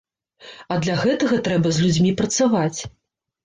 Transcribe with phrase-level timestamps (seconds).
[0.75, 2.79] А для гэтага трэба з людзьмі працаваць.